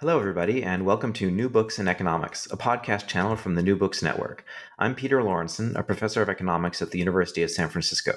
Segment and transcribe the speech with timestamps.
[0.00, 3.76] Hello, everybody, and welcome to New Books in Economics, a podcast channel from the New
[3.76, 4.44] Books Network.
[4.78, 8.12] I'm Peter Lorentzen, a professor of economics at the University of San Francisco.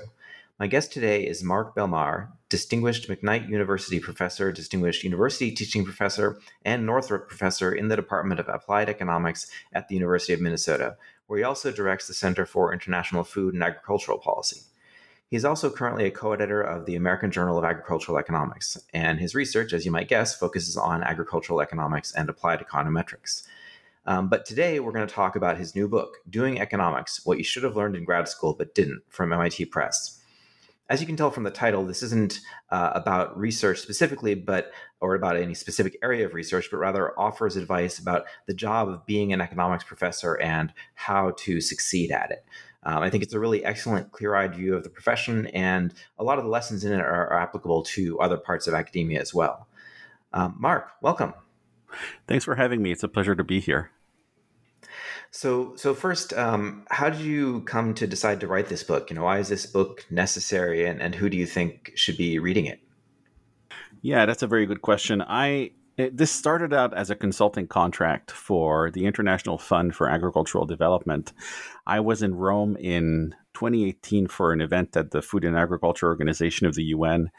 [0.59, 6.85] My guest today is Marc Bellemare, Distinguished McKnight University Professor, Distinguished University Teaching Professor, and
[6.85, 11.45] Northrop Professor in the Department of Applied Economics at the University of Minnesota, where he
[11.45, 14.63] also directs the Center for International Food and Agricultural Policy.
[15.29, 19.19] He is also currently a co editor of the American Journal of Agricultural Economics, and
[19.19, 23.43] his research, as you might guess, focuses on agricultural economics and applied econometrics.
[24.07, 27.43] Um, but today we're going to talk about his new book, Doing Economics What You
[27.43, 30.19] Should Have Learned in Grad School But Didn't, from MIT Press.
[30.89, 32.39] As you can tell from the title, this isn't
[32.71, 37.55] uh, about research specifically, but or about any specific area of research, but rather offers
[37.55, 42.43] advice about the job of being an economics professor and how to succeed at it.
[42.83, 46.23] Um, I think it's a really excellent, clear eyed view of the profession, and a
[46.23, 49.33] lot of the lessons in it are, are applicable to other parts of academia as
[49.33, 49.67] well.
[50.31, 51.33] Um, Marc, welcome.
[52.27, 52.91] Thanks for having me.
[52.91, 53.91] It's a pleasure to be here.
[55.31, 59.09] So, so first, um, how did you come to decide to write this book?
[59.09, 62.39] You know, why is this book necessary, and, and who do you think should be
[62.39, 62.79] reading it?
[64.01, 65.21] Yeah, that's a very good question.
[65.21, 70.65] I it, this started out as a consulting contract for the International Fund for Agricultural
[70.65, 71.33] Development.
[71.85, 76.67] I was in Rome in 2018 for an event at the Food and Agriculture Organization
[76.67, 77.31] of the UN,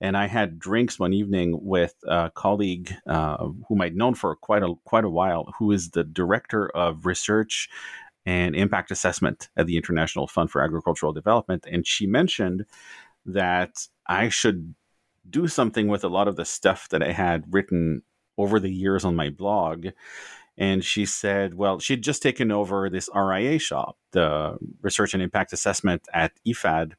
[0.00, 4.62] and I had drinks one evening with a colleague uh, whom I'd known for quite
[4.62, 7.68] a quite a while, who is the director of research
[8.26, 12.64] and impact assessment at the International Fund for Agricultural Development, and she mentioned
[13.26, 14.74] that I should
[15.28, 18.02] do something with a lot of the stuff that I had written
[18.36, 19.88] over the years on my blog.
[20.56, 25.52] And she said, well, she'd just taken over this RIA shop, the Research and Impact
[25.52, 26.92] Assessment at IFAD,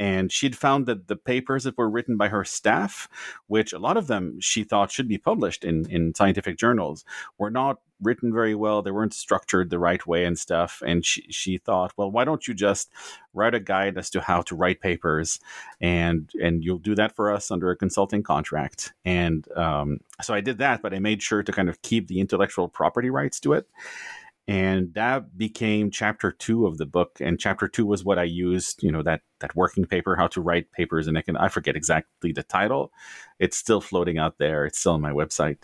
[0.00, 3.06] and she'd found that the papers that were written by her staff,
[3.48, 7.04] which a lot of them she thought should be published in, in scientific journals,
[7.36, 8.80] were not written very well.
[8.80, 10.82] They weren't structured the right way and stuff.
[10.86, 12.90] And she, she thought, well, why don't you just
[13.34, 15.38] write a guide as to how to write papers,
[15.82, 18.94] and and you'll do that for us under a consulting contract.
[19.04, 22.20] And um, so I did that, but I made sure to kind of keep the
[22.20, 23.68] intellectual property rights to it
[24.50, 28.82] and that became chapter two of the book and chapter two was what i used
[28.82, 31.76] you know that that working paper how to write papers and i can i forget
[31.76, 32.92] exactly the title.
[33.38, 34.66] It's still floating out there.
[34.66, 35.58] It's still on my website.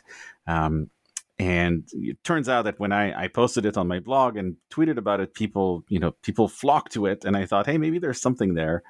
[0.47, 0.91] Um,
[1.39, 4.97] and it turns out that when I, I posted it on my blog and tweeted
[4.97, 8.21] about it people you know people flocked to it and i thought hey maybe there's
[8.23, 8.83] something there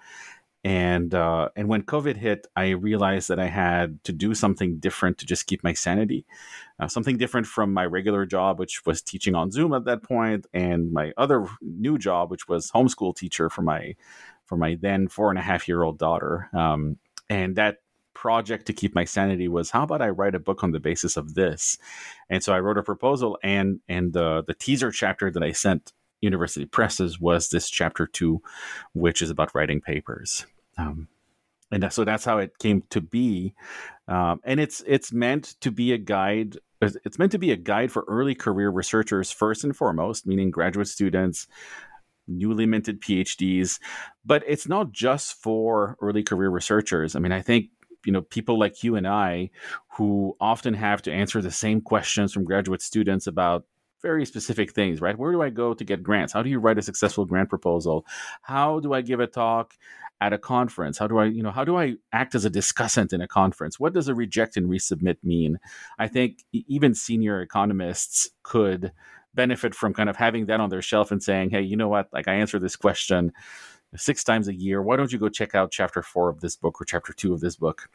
[0.67, 5.17] and uh, and when COVID hit, I realized that I had to do something different
[5.19, 6.27] to just keep my sanity,
[6.81, 10.49] uh, something different from my regular job, which was teaching on Zoom at that point,
[10.53, 13.95] and my other new job, which was homeschool teacher for my
[14.45, 16.49] for my then four and a half year old daughter.
[16.53, 16.99] Um,
[17.31, 17.77] and that
[18.13, 21.17] project to keep my sanity was how about I write a book on the basis
[21.17, 21.79] of this?
[22.29, 25.93] And so I wrote a proposal, and and the the teaser chapter that I sent
[26.23, 28.43] University Presses was this chapter two,
[28.95, 30.45] which is about writing papers.
[30.77, 31.09] Um,
[31.71, 33.55] and so that's how it came to be.
[34.09, 36.57] Um, and it's it's meant to be a guide.
[36.81, 40.89] It's meant to be a guide for early career researchers first and foremost, meaning graduate
[40.89, 41.49] students,
[42.29, 43.81] newly minted PhDs.
[44.25, 47.17] But it's not just for early career researchers.
[47.17, 47.71] I mean, I think
[48.05, 49.51] you know people like you and I
[49.97, 53.65] who often have to answer the same questions from graduate students about
[54.03, 55.19] very specific things, right?
[55.19, 56.33] Where do I go to get grants?
[56.33, 58.07] How do you write a successful grant proposal?
[58.43, 59.75] How do I give a talk
[60.21, 60.99] at a conference?
[60.99, 63.79] How do I, you know, how do I act as a discussant in a conference?
[63.81, 65.59] What does a reject and resubmit mean?
[65.99, 68.93] I think even senior economists could
[69.35, 72.09] benefit from kind of having that on their shelf and saying, hey, you know what?
[72.13, 73.33] Like I answer this question
[73.95, 74.83] six times a year.
[74.83, 77.41] Why don't you go check out chapter four of this book or chapter two of
[77.41, 77.89] this book?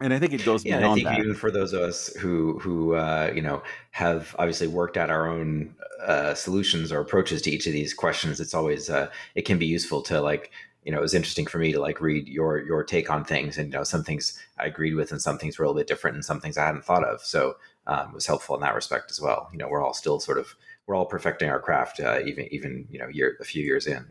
[0.00, 1.18] And I think it goes yeah, beyond I think that.
[1.18, 5.28] even for those of us who who uh, you know have obviously worked out our
[5.28, 9.58] own uh, solutions or approaches to each of these questions, it's always uh, it can
[9.58, 10.52] be useful to like
[10.84, 13.58] you know it was interesting for me to like read your your take on things,
[13.58, 15.88] and you know some things I agreed with, and some things were a little bit
[15.88, 17.20] different, and some things I hadn't thought of.
[17.22, 17.56] So
[17.88, 19.48] um, it was helpful in that respect as well.
[19.52, 20.54] You know, we're all still sort of
[20.86, 24.06] we're all perfecting our craft, uh, even even you know year a few years in.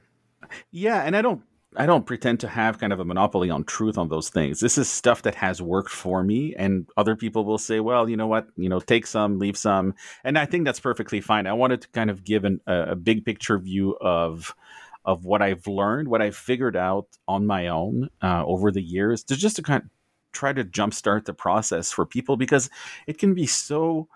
[0.72, 1.42] Yeah, and I don't
[1.76, 4.60] I don't pretend to have kind of a monopoly on truth on those things.
[4.60, 8.16] This is stuff that has worked for me, and other people will say, "Well, you
[8.16, 8.48] know what?
[8.56, 9.94] You know, take some, leave some,"
[10.24, 11.46] and I think that's perfectly fine.
[11.46, 14.56] I wanted to kind of give an, a, a big picture view of
[15.04, 19.24] of what I've learned, what I've figured out on my own uh, over the years,
[19.26, 19.90] to just to kind of
[20.32, 22.70] try to jumpstart the process for people because
[23.08, 24.08] it can be so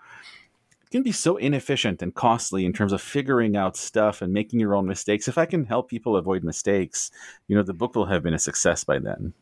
[0.92, 4.74] can be so inefficient and costly in terms of figuring out stuff and making your
[4.74, 5.26] own mistakes.
[5.26, 7.10] If I can help people avoid mistakes,
[7.48, 9.32] you know, the book will have been a success by then.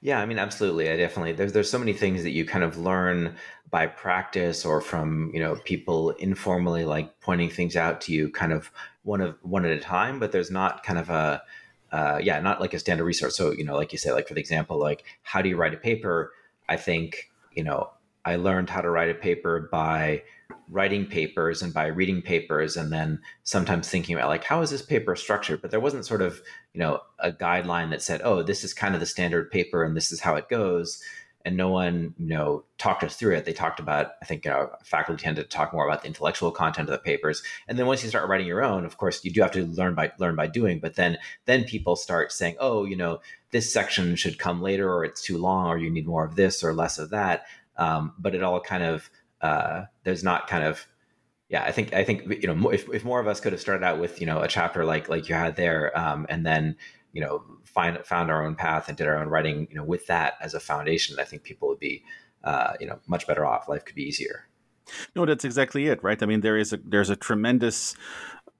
[0.00, 0.90] Yeah, I mean, absolutely.
[0.90, 3.36] I definitely there's there's so many things that you kind of learn
[3.70, 8.52] by practice or from you know people informally like pointing things out to you, kind
[8.52, 8.70] of
[9.04, 10.18] one of one at a time.
[10.18, 11.42] But there's not kind of a
[11.92, 13.36] uh, yeah, not like a standard resource.
[13.36, 15.74] So you know, like you say, like for the example, like how do you write
[15.74, 16.32] a paper?
[16.68, 17.90] I think you know
[18.24, 20.22] I learned how to write a paper by
[20.68, 24.82] writing papers and by reading papers and then sometimes thinking about like how is this
[24.82, 25.62] paper structured?
[25.62, 26.40] But there wasn't sort of
[26.72, 29.96] you know a guideline that said oh this is kind of the standard paper and
[29.96, 31.02] this is how it goes.
[31.44, 33.44] And no one you know talked us through it.
[33.44, 36.50] They talked about i think you know, faculty tend to talk more about the intellectual
[36.50, 37.42] content of the papers.
[37.66, 39.94] And then once you start writing your own of course you do have to learn
[39.94, 40.80] by learn by doing.
[40.80, 43.20] But then then people start saying oh you know
[43.52, 46.62] this section should come later or it's too long or you need more of this
[46.62, 47.46] or less of that.
[47.76, 49.10] Um, but it all kind of
[49.42, 50.86] uh, there's not kind of
[51.48, 53.84] yeah i think i think you know if, if more of us could have started
[53.84, 56.76] out with you know a chapter like like you had there um, and then
[57.12, 60.06] you know find found our own path and did our own writing you know with
[60.06, 62.02] that as a foundation i think people would be
[62.44, 63.68] uh, you know much better off.
[63.68, 64.48] Life could be easier.
[65.14, 66.22] No that's exactly it right?
[66.22, 67.94] I mean there is a there's a tremendous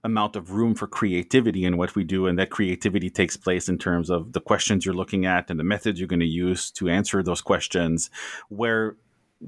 [0.02, 3.76] amount of room for creativity in what we do and that creativity takes place in
[3.76, 6.88] terms of the questions you're looking at and the methods you're going to use to
[6.88, 8.08] answer those questions
[8.48, 8.96] where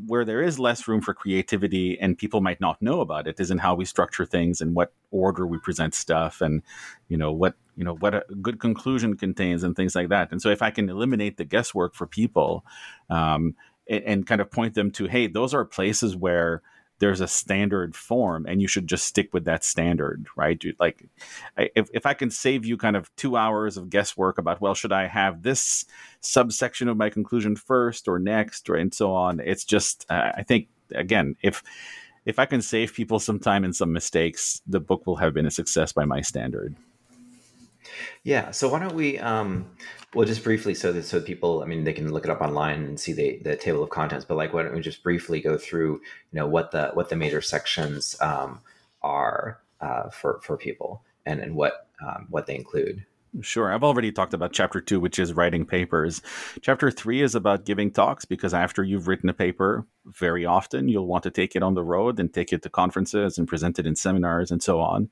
[0.06, 3.50] where there is less room for creativity and people might not know about it is
[3.50, 6.62] in how we structure things and what order we present stuff and
[7.08, 10.32] you know what you know what a good conclusion contains and things like that.
[10.32, 12.64] And so if i can eliminate the guesswork for people
[13.10, 13.54] um,
[13.88, 16.62] and, and kind of point them to hey those are places where
[17.02, 20.62] there's a standard form and you should just stick with that standard right?
[20.78, 21.04] Like
[21.58, 24.92] if, if i can save you kind of two hours of guesswork about well should
[24.92, 25.84] i have this
[26.20, 30.44] subsection of my conclusion first or next or and so on it's just uh, i
[30.44, 31.62] think again if
[32.24, 35.46] if i can save people some time and some mistakes the book will have been
[35.46, 36.76] a success by my standard
[38.24, 38.50] yeah.
[38.50, 39.66] So why don't we, um,
[40.14, 42.84] well, just briefly, so that so people, I mean, they can look it up online
[42.84, 44.24] and see the the table of contents.
[44.24, 47.16] But like, why don't we just briefly go through, you know, what the what the
[47.16, 48.60] major sections um,
[49.02, 53.04] are uh, for for people and and what um, what they include.
[53.40, 53.72] Sure.
[53.72, 56.20] I've already talked about chapter two, which is writing papers.
[56.60, 61.06] Chapter three is about giving talks because after you've written a paper, very often you'll
[61.06, 63.86] want to take it on the road and take it to conferences and present it
[63.86, 65.08] in seminars and so on.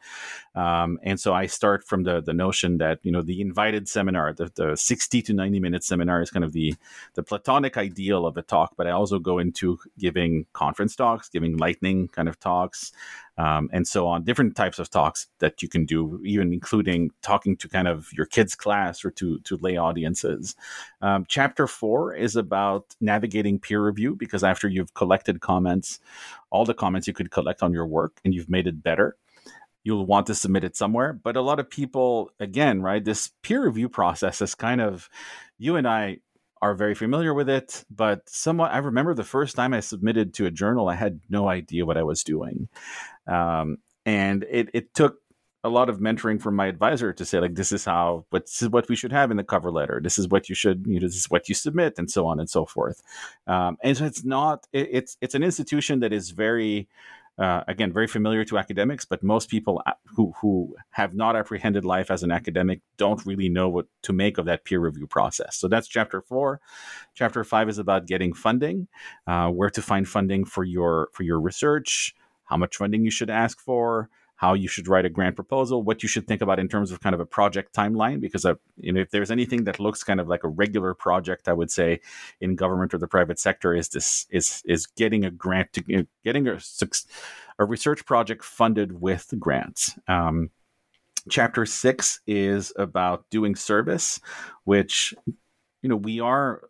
[0.54, 4.34] Um, and so I start from the, the notion that, you know, the invited seminar,
[4.34, 6.74] the, the 60 to 90 minute seminar is kind of the,
[7.14, 11.56] the platonic ideal of a talk, but I also go into giving conference talks, giving
[11.56, 12.92] lightning kind of talks,
[13.40, 14.24] um, and so on.
[14.24, 18.26] Different types of talks that you can do, even including talking to kind of your
[18.26, 20.54] kids' class or to to lay audiences.
[21.00, 26.00] Um, chapter four is about navigating peer review because after you've collected comments,
[26.50, 29.16] all the comments you could collect on your work, and you've made it better.
[29.84, 31.14] You'll want to submit it somewhere.
[31.14, 35.08] But a lot of people, again, right, this peer review process is kind of,
[35.58, 36.18] you and I
[36.62, 40.46] are very familiar with it, but somewhat I remember the first time I submitted to
[40.46, 42.68] a journal, I had no idea what I was doing.
[43.30, 45.18] Um, and it, it took
[45.62, 48.62] a lot of mentoring from my advisor to say like this is how what this
[48.62, 50.98] is what we should have in the cover letter this is what you should you
[50.98, 53.02] know this is what you submit and so on and so forth
[53.46, 56.88] um, and so it's not it, it's it's an institution that is very
[57.40, 61.86] uh, again, very familiar to academics, but most people uh, who, who have not apprehended
[61.86, 65.56] life as an academic don't really know what to make of that peer review process.
[65.56, 66.60] So that's chapter four.
[67.14, 68.88] Chapter five is about getting funding,
[69.26, 72.14] uh, where to find funding for your for your research,
[72.50, 76.02] how much funding you should ask for, how you should write a grant proposal, what
[76.02, 78.20] you should think about in terms of kind of a project timeline.
[78.20, 81.48] Because uh, you know, if there's anything that looks kind of like a regular project,
[81.48, 82.00] I would say
[82.40, 86.48] in government or the private sector is this is is getting a grant to getting
[86.48, 86.58] a
[87.58, 89.98] a research project funded with grants.
[90.08, 90.50] Um,
[91.28, 94.20] chapter six is about doing service,
[94.64, 95.14] which
[95.82, 96.62] you know we are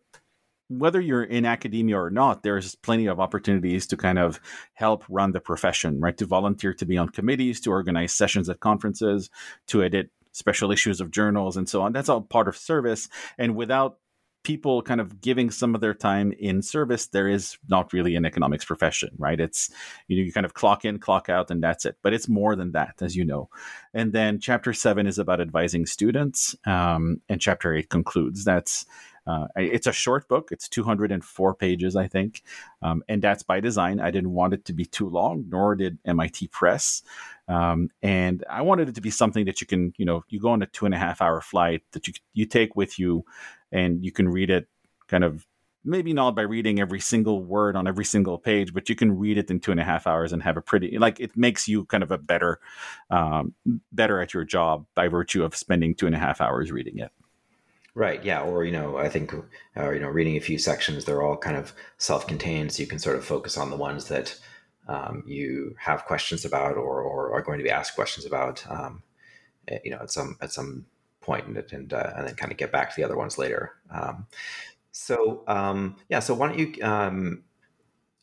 [0.70, 4.40] whether you're in academia or not, there's plenty of opportunities to kind of
[4.74, 6.16] help run the profession, right?
[6.18, 9.30] To volunteer to be on committees, to organize sessions at conferences,
[9.66, 11.92] to edit special issues of journals, and so on.
[11.92, 13.08] That's all part of service.
[13.36, 13.98] And without
[14.42, 18.24] people kind of giving some of their time in service, there is not really an
[18.24, 19.40] economics profession, right?
[19.40, 19.70] It's
[20.06, 21.96] you know you kind of clock in, clock out, and that's it.
[22.02, 23.50] But it's more than that, as you know.
[23.92, 28.44] And then chapter seven is about advising students, um, and chapter eight concludes.
[28.44, 28.86] That's
[29.26, 30.48] uh, it's a short book.
[30.50, 32.42] It's 204 pages, I think,
[32.82, 34.00] um, and that's by design.
[34.00, 37.02] I didn't want it to be too long, nor did MIT Press.
[37.48, 40.50] Um, and I wanted it to be something that you can, you know, you go
[40.50, 43.24] on a two and a half hour flight that you you take with you,
[43.72, 44.68] and you can read it
[45.08, 45.46] kind of
[45.84, 49.38] maybe not by reading every single word on every single page, but you can read
[49.38, 51.84] it in two and a half hours and have a pretty like it makes you
[51.86, 52.60] kind of a better
[53.10, 53.54] um,
[53.92, 57.10] better at your job by virtue of spending two and a half hours reading it.
[58.00, 58.24] Right.
[58.24, 58.40] Yeah.
[58.40, 59.34] Or you know, I think,
[59.76, 62.98] uh, you know, reading a few sections, they're all kind of self-contained, so you can
[62.98, 64.40] sort of focus on the ones that
[64.88, 68.64] um, you have questions about or, or are going to be asked questions about.
[68.70, 69.02] Um,
[69.68, 70.86] eh, you know, at some at some
[71.20, 73.72] point, and and, uh, and then kind of get back to the other ones later.
[73.90, 74.26] Um,
[74.92, 76.20] so um, yeah.
[76.20, 76.82] So why don't you?
[76.82, 77.44] Um,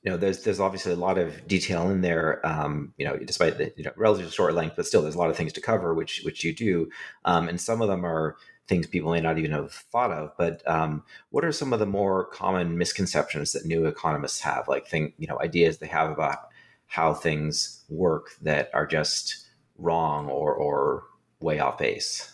[0.01, 2.43] you know, there's there's obviously a lot of detail in there.
[2.43, 5.29] Um, you know, despite the you know, relatively short length, but still, there's a lot
[5.29, 6.89] of things to cover, which which you do,
[7.25, 10.31] and some of them are things people may not even have thought of.
[10.37, 14.87] But um, what are some of the more common misconceptions that new economists have, like
[14.87, 16.49] think you know ideas they have about
[16.87, 19.47] how things work that are just
[19.77, 21.03] wrong or or
[21.39, 22.33] way off base?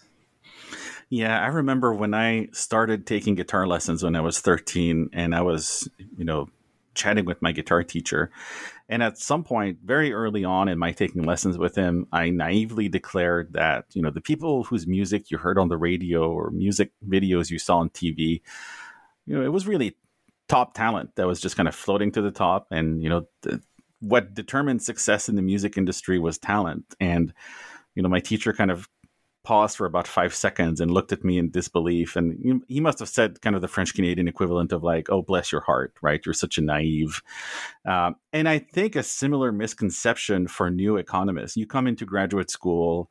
[1.09, 5.41] Yeah, I remember when I started taking guitar lessons when I was 13, and I
[5.41, 5.87] was,
[6.17, 6.49] you know,
[6.95, 8.31] chatting with my guitar teacher.
[8.89, 12.89] And at some point, very early on in my taking lessons with him, I naively
[12.89, 16.91] declared that, you know, the people whose music you heard on the radio or music
[17.07, 18.41] videos you saw on TV,
[19.25, 19.97] you know, it was really
[20.49, 22.67] top talent that was just kind of floating to the top.
[22.71, 23.25] And, you know,
[24.01, 26.93] what determined success in the music industry was talent.
[26.99, 27.33] And,
[27.95, 28.89] you know, my teacher kind of
[29.43, 32.15] paused for about five seconds and looked at me in disbelief.
[32.15, 35.51] And he must have said kind of the French Canadian equivalent of like, "Oh, bless
[35.51, 36.25] your heart," right?
[36.25, 37.21] You're such a naive.
[37.85, 41.57] Um, and I think a similar misconception for new economists.
[41.57, 43.09] You come into graduate school,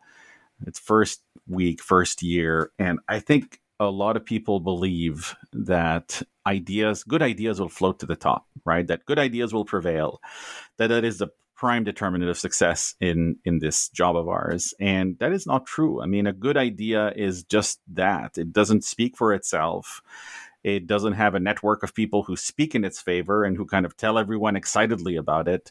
[0.67, 7.03] it's first week, first year, and I think a lot of people believe that ideas,
[7.03, 8.87] good ideas, will float to the top, right?
[8.87, 10.21] That good ideas will prevail.
[10.79, 11.29] That that is the
[11.63, 16.03] prime determinant of success in in this job of ours and that is not true.
[16.03, 18.37] I mean a good idea is just that.
[18.37, 20.03] It doesn't speak for itself.
[20.65, 23.87] It doesn't have a network of people who speak in its favor and who kind
[23.87, 25.71] of tell everyone excitedly about it.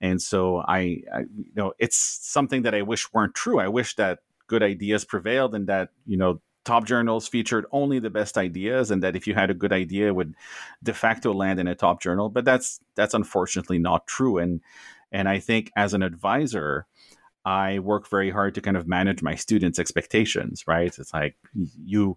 [0.00, 3.60] And so I, I you know it's something that i wish weren't true.
[3.60, 8.16] I wish that good ideas prevailed and that you know top journals featured only the
[8.20, 10.34] best ideas and that if you had a good idea it would
[10.82, 12.30] de facto land in a top journal.
[12.30, 14.38] But that's that's unfortunately not true.
[14.38, 14.62] And
[15.12, 16.86] and I think as an advisor,
[17.44, 20.96] I work very hard to kind of manage my students' expectations, right?
[20.98, 21.36] It's like
[21.82, 22.16] you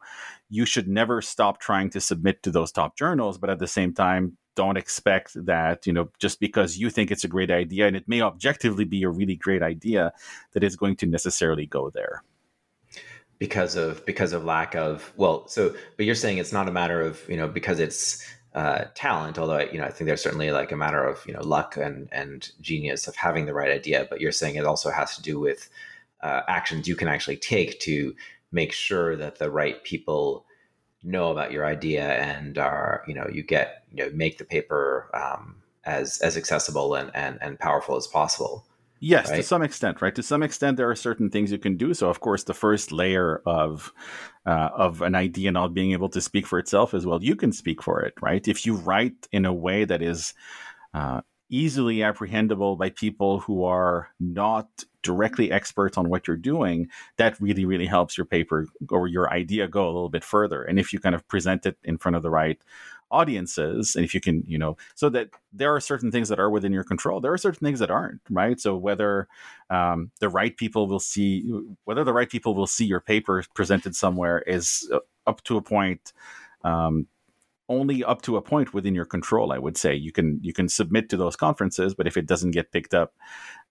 [0.50, 3.94] you should never stop trying to submit to those top journals, but at the same
[3.94, 7.96] time, don't expect that, you know, just because you think it's a great idea and
[7.96, 10.12] it may objectively be a really great idea,
[10.52, 12.24] that it's going to necessarily go there.
[13.40, 17.02] Because of because of lack of well, so but you're saying it's not a matter
[17.02, 20.72] of, you know, because it's uh, talent, although you know I think there's certainly like
[20.72, 24.08] a matter of you know luck and and genius of having the right idea.
[24.10, 25.70] But you're saying it also has to do with
[26.22, 28.16] uh, actions you can actually take to
[28.52, 30.46] make sure that the right people
[31.04, 35.10] know about your idea and are you know you get you know make the paper
[35.14, 35.56] um,
[35.86, 38.66] as as accessible and, and and powerful as possible.
[39.04, 39.38] Yes, right?
[39.38, 40.14] to some extent, right?
[40.14, 41.96] To some extent, there are certain things you can do.
[41.96, 43.92] So, of course, the first layer of
[44.46, 47.52] uh, of an idea not being able to speak for itself as well, you can
[47.52, 48.48] speak for it, right?
[48.48, 50.34] If you write in a way that is
[50.94, 54.68] uh, easily apprehendable by people who are not
[55.04, 59.68] directly experts on what you're doing, that really, really helps your paper or your idea
[59.68, 60.64] go a little bit further.
[60.64, 62.60] And if you kind of present it in front of the right
[63.12, 66.50] audiences and if you can you know so that there are certain things that are
[66.50, 69.28] within your control there are certain things that aren't right so whether
[69.70, 71.52] um, the right people will see
[71.86, 75.62] whether the right people will see your paper presented somewhere is uh, up to a
[75.62, 76.14] point
[76.64, 77.08] um,
[77.72, 79.54] only up to a point within your control.
[79.54, 82.52] I would say you can you can submit to those conferences, but if it doesn't
[82.52, 83.14] get picked up,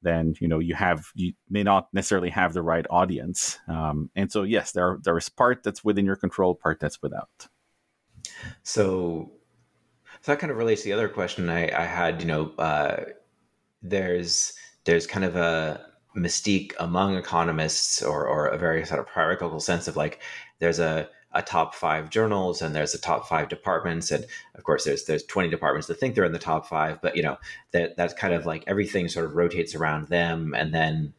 [0.03, 3.59] then you know you have you may not necessarily have the right audience.
[3.69, 7.49] Um, and so yes, there there is part that's within your control, part that's without.
[8.63, 9.33] So,
[10.21, 12.21] so that kind of relates to the other question I, I had.
[12.21, 13.05] You know, uh,
[13.83, 14.53] there's
[14.85, 19.87] there's kind of a mystique among economists or, or a very sort of hierarchical sense
[19.87, 20.21] of like
[20.59, 24.85] there's a, a top five journals and there's a top five departments and of course
[24.85, 27.37] there's there's 20 departments that think they're in the top five but you know
[27.71, 31.13] that that's kind of like everything sort of rotates around them and then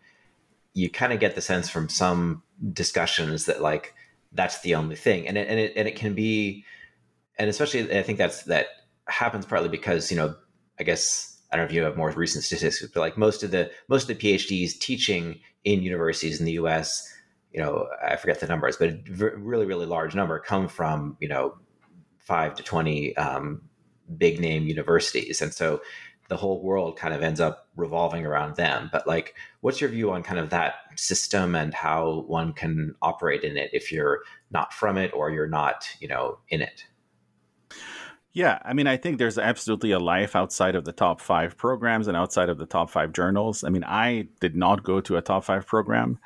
[0.74, 3.94] you kind of get the sense from some discussions that like
[4.34, 6.66] that's the only thing and it, and it and it can be
[7.41, 8.67] and especially i think that's that
[9.07, 10.36] happens partly because you know
[10.79, 13.51] i guess I don't know if you have more recent statistics, but like most of
[13.51, 17.07] the most of the PhDs teaching in universities in the U.S.,
[17.51, 19.01] you know, I forget the numbers, but a
[19.38, 21.55] really really large number come from you know
[22.19, 23.62] five to twenty um,
[24.17, 25.81] big name universities, and so
[26.29, 28.89] the whole world kind of ends up revolving around them.
[28.89, 33.43] But like, what's your view on kind of that system and how one can operate
[33.43, 36.86] in it if you're not from it or you're not, you know, in it?
[38.33, 42.07] Yeah, I mean, I think there's absolutely a life outside of the top five programs
[42.07, 43.63] and outside of the top five journals.
[43.63, 46.17] I mean, I did not go to a top five program,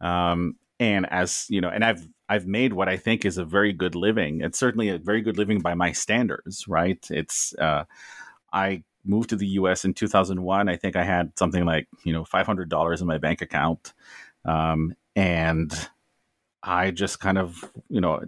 [0.00, 3.72] um, and as you know, and I've I've made what I think is a very
[3.72, 4.40] good living.
[4.40, 7.04] It's certainly a very good living by my standards, right?
[7.10, 7.84] It's uh,
[8.52, 9.84] I moved to the U.S.
[9.84, 10.68] in 2001.
[10.68, 13.94] I think I had something like you know $500 in my bank account,
[14.44, 15.72] um, and
[16.62, 18.22] I just kind of you know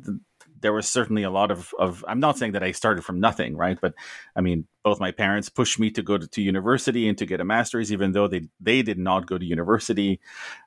[0.60, 3.56] there was certainly a lot of, of i'm not saying that i started from nothing
[3.56, 3.78] right?
[3.80, 3.94] But
[4.34, 7.40] i mean both my parents pushed me to go to, to university and to get
[7.40, 10.20] a master's even though they they did not go to university.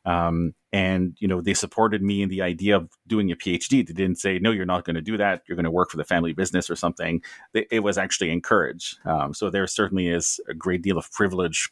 [0.05, 3.93] Um, and you know they supported me in the idea of doing a phd they
[3.93, 5.43] didn't say no you're not going to do that.
[5.47, 7.21] You're going to work for the family business or something.
[7.53, 8.97] It was actually encouraged.
[9.05, 11.69] Um, so there certainly is a great deal of privilege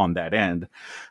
[0.00, 0.66] on that end.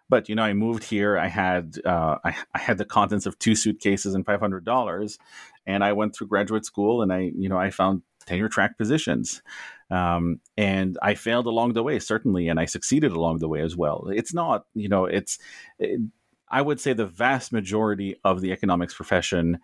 [0.09, 1.17] But you know, I moved here.
[1.17, 5.19] I had uh, I, I, had the contents of two suitcases and five hundred dollars,
[5.65, 9.41] and I went through graduate school and I, you know, I found tenure track positions.
[9.91, 13.75] Um, and I failed along the way, certainly, and I succeeded along the way as
[13.75, 14.09] well.
[14.13, 15.39] It's not, you know, it's,
[15.79, 15.99] it,
[16.49, 19.59] I would say the vast majority of the economics profession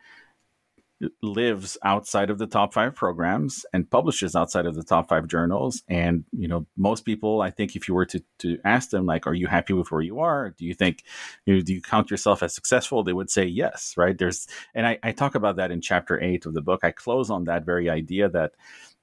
[1.21, 5.83] lives outside of the top five programs and publishes outside of the top five journals.
[5.89, 9.27] And, you know, most people, I think if you were to, to ask them, like,
[9.27, 10.51] are you happy with where you are?
[10.57, 11.03] Do you think,
[11.45, 13.03] you know, do you count yourself as successful?
[13.03, 14.17] They would say yes, right?
[14.17, 16.81] There's, and I, I talk about that in chapter eight of the book.
[16.83, 18.53] I close on that very idea that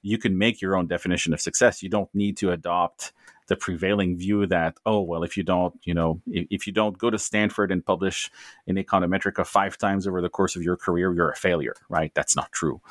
[0.03, 1.81] you can make your own definition of success.
[1.81, 3.13] You don't need to adopt
[3.47, 6.97] the prevailing view that oh well if you don't you know if, if, you don't
[6.97, 8.31] go to stanford and publish
[8.67, 12.11] in econometrica five times over the course of your career you're a failure right?
[12.15, 12.81] That's not true.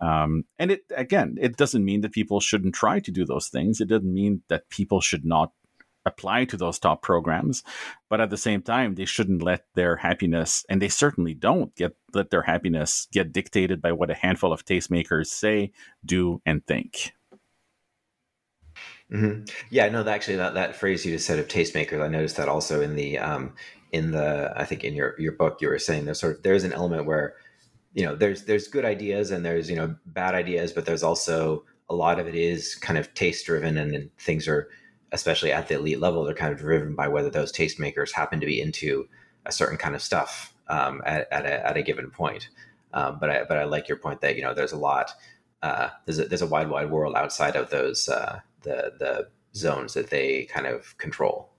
[0.00, 3.80] Um, and it again it doesn't mean that people shouldn't try to do those things.
[3.80, 5.52] It doesn't mean that people should not
[6.04, 7.62] apply to those top programs
[8.08, 11.94] but at the same time they shouldn't let their happiness and they certainly don't get
[12.14, 15.70] let their happiness get dictated by what a handful of tastemakers say
[16.04, 17.12] do and think
[19.12, 19.44] Mm-hmm.
[19.70, 22.80] Yeah, no, actually, that, that phrase you just said of tastemakers, I noticed that also
[22.80, 23.54] in the um,
[23.92, 26.64] in the I think in your your book you were saying there's sort of there's
[26.64, 27.34] an element where
[27.92, 31.64] you know there's there's good ideas and there's you know bad ideas, but there's also
[31.90, 34.70] a lot of it is kind of taste driven and, and things are
[35.12, 38.46] especially at the elite level they're kind of driven by whether those tastemakers happen to
[38.46, 39.08] be into
[39.46, 42.48] a certain kind of stuff um, at, at, a, at a given point.
[42.94, 45.12] Um, but I but I like your point that you know there's a lot
[45.62, 49.94] uh, there's a, there's a wide wide world outside of those uh, the the zones
[49.94, 51.50] that they kind of control.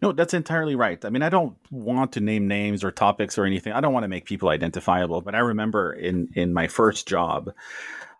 [0.00, 1.02] No, that's entirely right.
[1.04, 3.74] I mean, I don't want to name names or topics or anything.
[3.74, 7.52] I don't want to make people identifiable, but I remember in in my first job,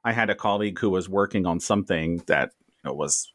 [0.04, 3.32] I had a colleague who was working on something that you know was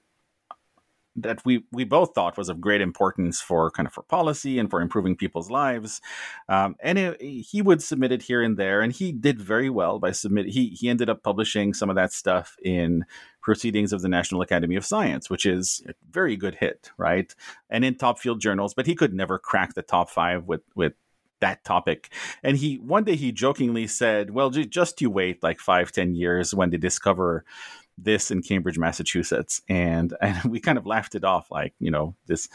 [1.16, 4.70] that we we both thought was of great importance for kind of for policy and
[4.70, 6.02] for improving people's lives.
[6.48, 10.00] Um, and it, he would submit it here and there, and he did very well
[10.00, 10.48] by submit.
[10.48, 13.06] He he ended up publishing some of that stuff in
[13.42, 17.34] Proceedings of the National Academy of Science, which is a very good hit, right?
[17.70, 20.94] And in top field journals, but he could never crack the top five with with
[21.42, 22.14] that topic.
[22.44, 26.54] And he one day he jokingly said, "Well, just you wait like five, ten years
[26.54, 27.44] when they discover."
[28.04, 32.16] This in Cambridge, Massachusetts, and and we kind of laughed it off, like you know
[32.28, 32.50] this,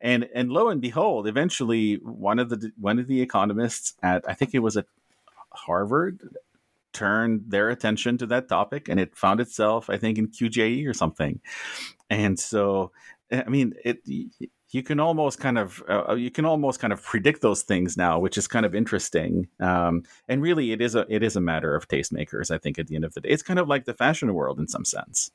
[0.00, 4.34] and and lo and behold, eventually one of the one of the economists at I
[4.34, 4.86] think it was at
[5.52, 6.20] Harvard
[6.92, 10.94] turned their attention to that topic, and it found itself I think in QJE or
[10.94, 11.40] something,
[12.10, 12.92] and so
[13.30, 14.00] I mean it
[14.72, 17.96] you can almost kind of uh, uh, you can almost kind of predict those things
[17.96, 19.46] now, which is kind of interesting.
[19.60, 22.50] Um, and really, it is a it is a matter of tastemakers.
[22.50, 24.58] I think at the end of the day, it's kind of like the fashion world
[24.58, 25.30] in some sense.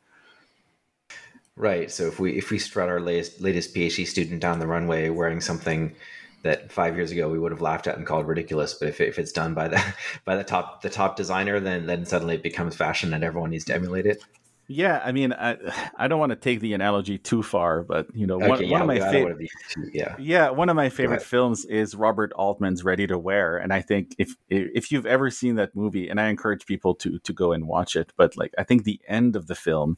[1.55, 1.89] Right.
[1.91, 5.41] So if we if we strut our latest latest PhD student down the runway wearing
[5.41, 5.95] something
[6.43, 9.19] that five years ago we would have laughed at and called ridiculous, but if, if
[9.19, 9.83] it's done by the
[10.25, 13.65] by the top the top designer, then then suddenly it becomes fashion and everyone needs
[13.65, 14.23] to emulate it.
[14.69, 15.57] Yeah, I mean, I,
[15.97, 18.71] I don't want to take the analogy too far, but you know, okay, one, yeah,
[18.71, 19.49] one, of my favorite,
[19.93, 23.81] yeah, yeah, one of my favorite films is Robert Altman's Ready to Wear, and I
[23.81, 27.53] think if if you've ever seen that movie, and I encourage people to to go
[27.53, 29.97] and watch it, but like I think the end of the film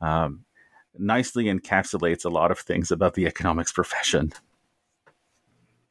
[0.00, 0.44] um,
[0.98, 4.32] nicely encapsulates a lot of things about the economics profession.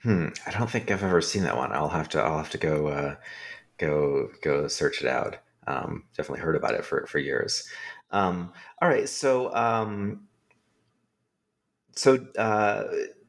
[0.04, 1.74] Hmm, I don't think I've ever seen that one.
[1.74, 3.15] I'll have to I'll have to go uh,
[3.78, 5.38] go go search it out.
[5.68, 7.68] Um, definitely heard about it for for years.
[8.12, 10.28] Um, all right, so um,
[11.95, 12.84] so uh,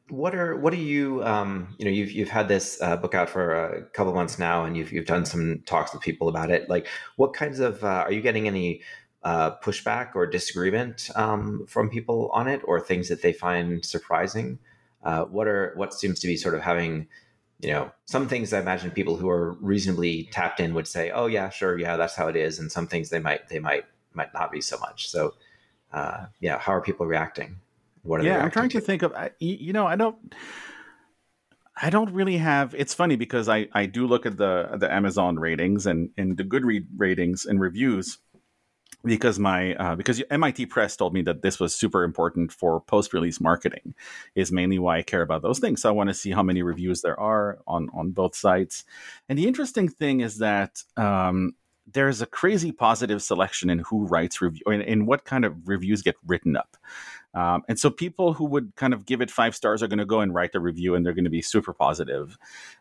[0.09, 3.29] what are what are you um, you know you've you've had this uh, book out
[3.29, 6.69] for a couple months now, and you've you've done some talks with people about it.
[6.69, 8.81] Like, what kinds of uh, are you getting any
[9.23, 14.59] uh, pushback or disagreement um, from people on it, or things that they find surprising?
[15.03, 17.07] Uh, what are what seems to be sort of having
[17.61, 21.27] you know some things i imagine people who are reasonably tapped in would say oh
[21.27, 24.33] yeah sure yeah that's how it is and some things they might they might might
[24.33, 25.09] not be so much.
[25.09, 25.33] So,
[25.93, 27.57] uh, yeah, how are people reacting?
[28.03, 29.13] What are yeah, I'm trying to, to think of.
[29.39, 30.33] You know, I don't.
[31.81, 32.75] I don't really have.
[32.75, 36.43] It's funny because I I do look at the the Amazon ratings and and the
[36.43, 38.17] Goodread ratings and reviews
[39.03, 43.13] because my uh, because MIT Press told me that this was super important for post
[43.13, 43.95] release marketing
[44.35, 45.81] is mainly why I care about those things.
[45.81, 48.83] So I want to see how many reviews there are on on both sites.
[49.27, 51.55] And the interesting thing is that um,
[51.93, 56.01] there's a crazy positive selection in who writes review in, in what kind of reviews
[56.01, 56.77] get written up.
[57.33, 60.05] Um, and so people who would kind of give it five stars are going to
[60.05, 62.37] go and write a review and they're going to be super positive.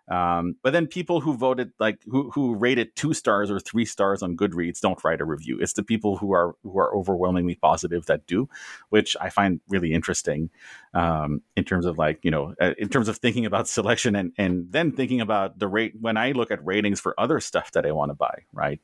[0.08, 4.22] Um, but then people who voted like who who rated two stars or three stars
[4.22, 5.58] on Goodreads don't write a review.
[5.60, 8.48] It's the people who are who are overwhelmingly positive that do,
[8.88, 10.50] which I find really interesting
[10.94, 14.32] um, in terms of like you know uh, in terms of thinking about selection and
[14.36, 17.86] and then thinking about the rate when I look at ratings for other stuff that
[17.86, 18.40] I want to buy.
[18.52, 18.80] Right.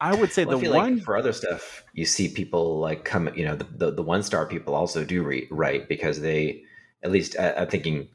[0.00, 3.30] I would say well, the one like for other stuff, you see people like come,
[3.34, 6.62] you know, the, the, the one star people also do re- write because they,
[7.02, 8.08] at least uh, I'm thinking,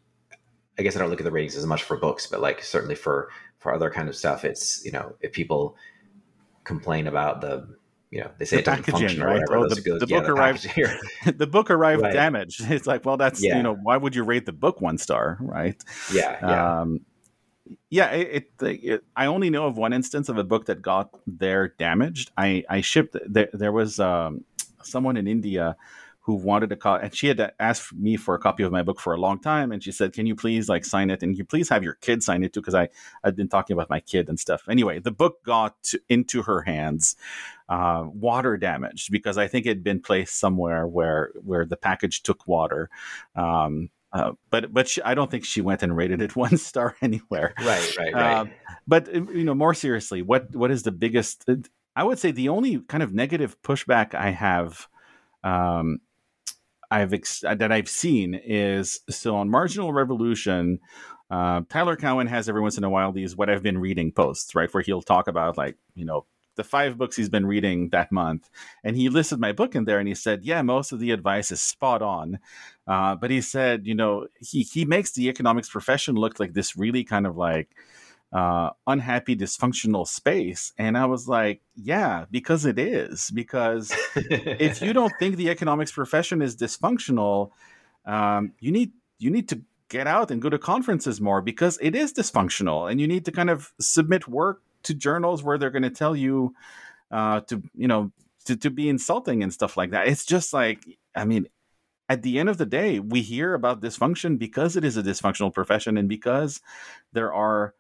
[0.80, 2.96] I guess I don't look at the ratings as much for books, but like certainly
[2.96, 5.76] for, for other kind of stuff, it's, you know, if people
[6.64, 7.68] complain about the,
[8.12, 9.42] you know, they say the it doesn't function right?
[9.50, 10.98] Oh, the, the, book arrived here.
[11.26, 12.14] the book arrived right.
[12.14, 12.62] damaged.
[12.72, 13.58] It's like, well, that's, yeah.
[13.58, 15.38] you know, why would you rate the book one star?
[15.42, 15.84] Right.
[16.14, 16.38] Yeah.
[16.42, 16.82] yeah.
[16.82, 17.02] Um,
[17.90, 21.10] yeah, it, it, it, I only know of one instance of a book that got
[21.26, 22.32] there damaged.
[22.38, 23.50] I I shipped there.
[23.54, 24.44] There was um,
[24.82, 25.76] someone in India
[26.26, 28.98] who wanted a copy, and she had asked me for a copy of my book
[29.00, 29.72] for a long time.
[29.72, 31.22] And she said, "Can you please like sign it?
[31.22, 32.90] And you please have your kid sign it too?" Because I
[33.24, 34.64] I'd been talking about my kid and stuff.
[34.70, 37.16] Anyway, the book got to, into her hands,
[37.70, 42.24] uh, water damaged because I think it had been placed somewhere where where the package
[42.24, 42.90] took water.
[43.36, 46.96] Um, uh, but but she, I don't think she went and rated it one star
[47.02, 47.54] anywhere.
[47.60, 48.34] Right, right, right.
[48.34, 48.46] Uh,
[48.88, 51.44] but uh, you know, more seriously, what what is the biggest?
[51.48, 51.56] Uh,
[51.96, 54.88] I would say the only kind of negative pushback I have,
[55.44, 56.00] um,
[56.90, 60.80] I've ex- that I've seen is so on Marginal Revolution.
[61.30, 64.54] Uh, Tyler Cowen has every once in a while these what I've been reading posts,
[64.54, 68.12] right, where he'll talk about like you know the five books he's been reading that
[68.12, 68.50] month.
[68.84, 71.52] And he listed my book in there and he said, Yeah, most of the advice
[71.52, 72.40] is spot on.
[72.88, 76.76] Uh, but he said, you know, he, he makes the economics profession look like this
[76.76, 77.70] really kind of like
[78.32, 80.74] uh, unhappy, dysfunctional space.
[80.78, 83.32] And I was like, Yeah, because it is.
[83.32, 87.52] Because if you don't think the economics profession is dysfunctional,
[88.06, 91.96] um, you need you need to get out and go to conferences more because it
[91.96, 95.84] is dysfunctional and you need to kind of submit work to journals where they're going
[95.84, 96.54] to tell you
[97.12, 98.12] uh, to you know
[98.46, 100.08] to, to be insulting and stuff like that.
[100.08, 101.48] It's just like I mean,
[102.10, 105.54] at the end of the day, we hear about dysfunction because it is a dysfunctional
[105.54, 106.62] profession and because
[107.14, 107.74] there are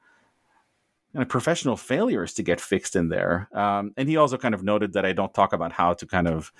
[1.13, 3.47] you know, professional failures to get fixed in there.
[3.53, 6.27] Um, and he also kind of noted that I don't talk about how to kind
[6.27, 6.51] of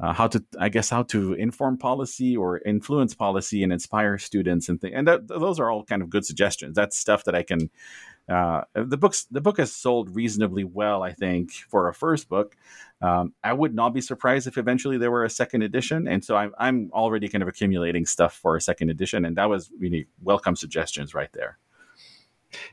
[0.00, 4.68] uh, how to I guess how to inform policy or influence policy and inspire students
[4.68, 4.94] and things.
[4.96, 6.76] And that, those are all kind of good suggestions.
[6.76, 7.70] That's stuff that I can
[8.28, 12.56] uh, the books the book has sold reasonably well, I think, for a first book.
[13.00, 16.36] Um, I would not be surprised if eventually there were a second edition, and so
[16.36, 20.06] I'm I'm already kind of accumulating stuff for a second edition, and that was really
[20.22, 21.58] welcome suggestions right there.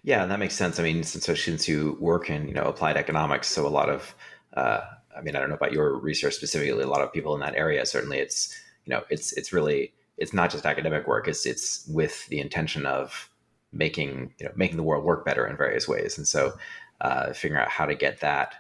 [0.04, 0.80] Yeah, that makes sense.
[0.80, 4.15] I mean, since since you work in you know applied economics, so a lot of
[4.54, 4.82] uh,
[5.15, 6.84] I mean, I don't know about your research specifically.
[6.84, 10.34] A lot of people in that area, certainly, it's you know, it's it's really it's
[10.34, 11.28] not just academic work.
[11.28, 13.30] It's it's with the intention of
[13.72, 16.18] making you know making the world work better in various ways.
[16.18, 16.54] And so
[17.02, 18.56] uh, figuring out how to get that,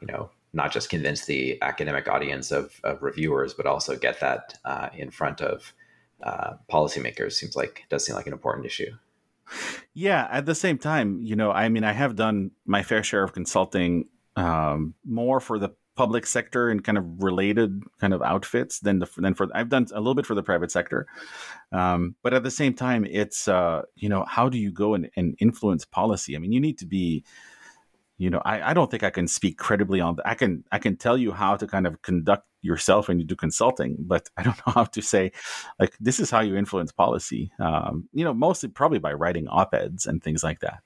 [0.00, 4.58] you know, not just convince the academic audience of, of reviewers, but also get that
[4.64, 5.72] uh, in front of
[6.22, 8.90] uh, policymakers seems like does seem like an important issue.
[9.94, 13.22] Yeah, at the same time, you know, I mean, I have done my fair share
[13.22, 18.80] of consulting um, more for the public sector and kind of related kind of outfits
[18.80, 21.06] than the than for I've done a little bit for the private sector,
[21.72, 25.10] um, but at the same time, it's uh, you know how do you go and,
[25.16, 26.36] and influence policy?
[26.36, 27.24] I mean, you need to be
[28.18, 30.26] you know, I, I don't think I can speak credibly on that.
[30.26, 33.36] I can I can tell you how to kind of conduct yourself when you do
[33.36, 35.32] consulting, but I don't know how to say
[35.78, 37.52] like this is how you influence policy.
[37.58, 40.82] Um, you know, mostly probably by writing op-eds and things like that.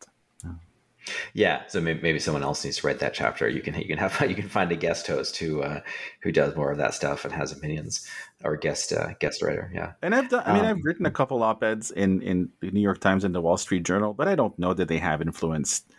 [1.33, 3.49] Yeah, so maybe, maybe, someone else needs to write that chapter.
[3.49, 5.81] You can you can have you can find a guest host who uh,
[6.21, 8.07] who does more of that stuff and has opinions,
[8.45, 9.71] or guest uh, guest writer.
[9.75, 10.43] Yeah, and I've done.
[10.45, 13.25] I mean, um, I've written a couple op eds in in the New York Times
[13.25, 15.91] and the Wall Street Journal, but I don't know that they have influenced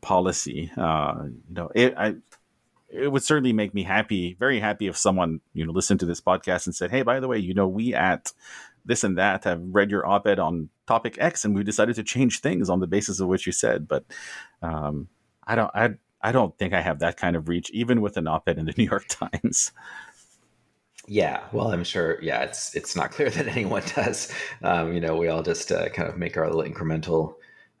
[0.00, 0.70] policy.
[0.76, 2.16] Uh, you know, it, I,
[2.88, 6.20] it would certainly make me happy, very happy, if someone you know listened to this
[6.20, 8.32] podcast and said, "Hey, by the way, you know, we at
[8.84, 12.40] this and that have read your op-ed on topic X, and we decided to change
[12.40, 14.04] things on the basis of what you said." But
[14.62, 15.08] um,
[15.46, 15.90] I don't, I,
[16.22, 18.74] I don't think I have that kind of reach, even with an op-ed in the
[18.78, 19.72] New York Times.
[21.06, 22.22] Yeah, well, I'm sure.
[22.22, 24.32] Yeah, it's it's not clear that anyone does.
[24.62, 27.34] Um, you know, we all just uh, kind of make our little incremental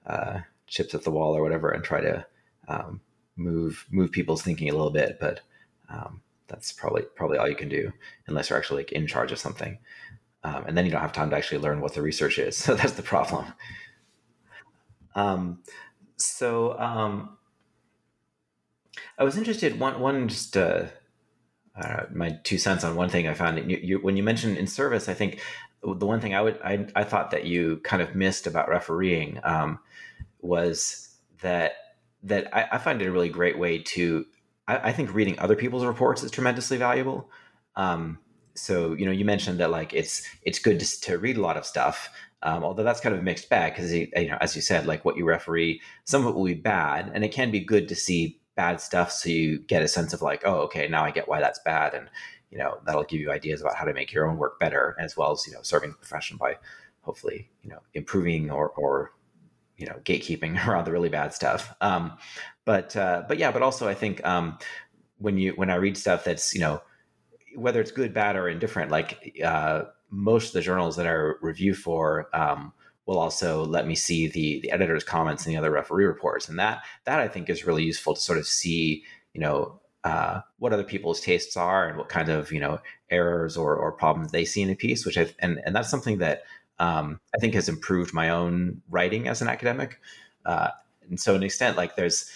[0.06, 2.26] uh, chips at the wall or whatever and try to
[2.68, 3.00] um,
[3.38, 5.18] move move people's thinking a little bit.
[5.20, 5.40] But
[5.88, 7.92] um, that's probably probably all you can do
[8.26, 9.78] unless you're actually like in charge of something.
[10.44, 12.56] Um, and then you don't have time to actually learn what the research is.
[12.64, 13.46] So that's the problem.
[15.14, 15.62] Um,
[16.16, 17.36] so um,
[19.18, 20.86] I was interested one one just uh,
[21.80, 24.66] uh, my two cents on one thing I found you, you, when you mentioned in
[24.66, 25.08] service.
[25.08, 25.40] I think
[25.82, 29.40] the one thing I would I, I thought that you kind of missed about refereeing
[29.44, 29.78] um,
[30.40, 31.72] was that
[32.24, 34.26] that I, I, find it a really great way to
[34.66, 37.30] I, I, think reading other people's reports is tremendously valuable.
[37.76, 38.18] Um,
[38.58, 41.56] so you know you mentioned that like it's it's good to, to read a lot
[41.56, 42.10] of stuff
[42.42, 45.04] um, although that's kind of a mixed bag because you know as you said like
[45.04, 47.94] what you referee some of it will be bad and it can be good to
[47.94, 51.28] see bad stuff so you get a sense of like oh okay now i get
[51.28, 52.08] why that's bad and
[52.50, 55.16] you know that'll give you ideas about how to make your own work better as
[55.16, 56.56] well as you know serving the profession by
[57.02, 59.12] hopefully you know improving or or
[59.78, 61.74] you know gatekeeping around the really bad stuff.
[61.80, 62.18] Um,
[62.64, 64.58] but uh, but yeah, but also I think um,
[65.18, 66.82] when you when I read stuff that's you know
[67.56, 71.74] whether it's good, bad, or indifferent, like uh, most of the journals that I review
[71.74, 72.72] for um,
[73.06, 76.58] will also let me see the the editor's comments and the other referee reports, and
[76.58, 80.72] that that I think is really useful to sort of see you know uh, what
[80.72, 84.44] other people's tastes are and what kind of you know errors or, or problems they
[84.44, 86.42] see in a piece which I and and that's something that
[86.78, 90.00] um, I think has improved my own writing as an academic.
[90.44, 90.70] Uh,
[91.08, 92.30] and so, an extent, like there's,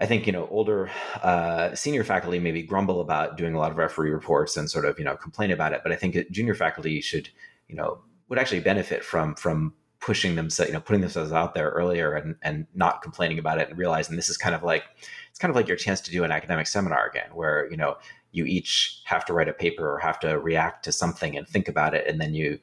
[0.00, 0.90] I think you know, older
[1.22, 4.98] uh, senior faculty maybe grumble about doing a lot of referee reports and sort of
[4.98, 7.28] you know complain about it, but I think junior faculty should
[7.68, 11.70] you know would actually benefit from from pushing themselves, you know, putting themselves out there
[11.70, 14.84] earlier and and not complaining about it and realizing this is kind of like
[15.30, 17.96] it's kind of like your chance to do an academic seminar again, where you know
[18.32, 21.68] you each have to write a paper or have to react to something and think
[21.68, 22.58] about it, and then you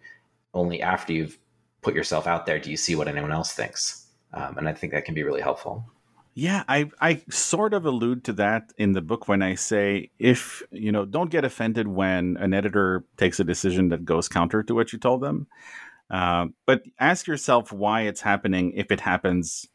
[0.54, 1.38] only after you've
[1.82, 4.06] put yourself out there do you see what anyone else thinks.
[4.34, 5.86] Um, and I think that can be really helpful.
[6.36, 10.62] Yeah, I I sort of allude to that in the book when I say if
[10.72, 14.76] you know don't get offended when an editor takes a decision that goes counter to
[14.76, 15.48] what you told them,
[16.12, 19.66] uh, but ask yourself why it's happening if it happens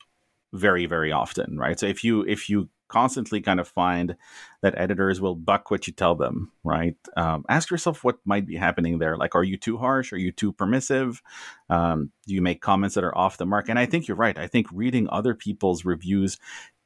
[0.53, 1.79] very very often, right?
[1.79, 4.15] So if you if you constantly kind of find
[4.63, 6.97] that editors will buck what you tell them, right?
[7.17, 9.17] Um, ask yourself what might be happening there.
[9.17, 10.13] Like, are you too harsh?
[10.13, 11.21] Are you too permissive?
[11.69, 13.69] Um, do you make comments that are off the mark?
[13.69, 14.39] And I think you're right.
[14.39, 16.39] I think reading other people's reviews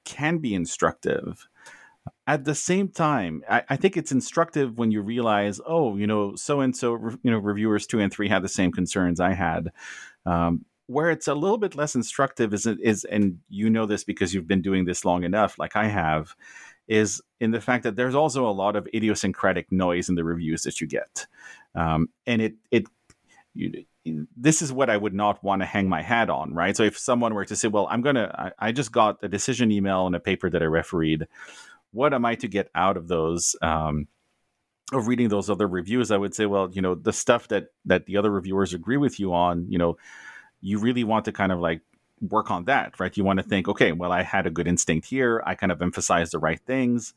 [0.06, 1.46] can be instructive.
[2.26, 6.36] At the same time, I, I think it's instructive when you realize, oh, you know,
[6.36, 6.92] so and so,
[7.22, 9.72] you know, reviewers two and three had the same concerns I had.
[10.24, 14.34] Um, where it's a little bit less instructive is is and you know this because
[14.34, 16.34] you've been doing this long enough like i have
[16.88, 20.62] is in the fact that there's also a lot of idiosyncratic noise in the reviews
[20.62, 21.26] that you get
[21.74, 22.86] um, and it it
[23.54, 23.84] you,
[24.36, 26.76] this is what I would not want to hang my hat on, right?
[26.76, 29.70] So if someone were to say, "Well, I'm gonna," I, I just got a decision
[29.70, 31.26] email and a paper that I refereed.
[31.92, 33.56] What am I to get out of those?
[33.60, 34.08] Um,
[34.90, 38.06] of reading those other reviews, I would say, well, you know, the stuff that that
[38.06, 39.98] the other reviewers agree with you on, you know,
[40.60, 41.82] you really want to kind of like
[42.20, 43.16] work on that, right?
[43.16, 45.42] You want to think, okay, well, I had a good instinct here.
[45.46, 47.14] I kind of emphasized the right things,